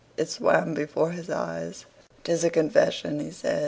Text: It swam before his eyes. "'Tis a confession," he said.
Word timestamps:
It 0.17 0.29
swam 0.29 0.73
before 0.73 1.11
his 1.11 1.29
eyes. 1.29 1.85
"'Tis 2.23 2.43
a 2.43 2.49
confession," 2.49 3.19
he 3.19 3.29
said. 3.29 3.59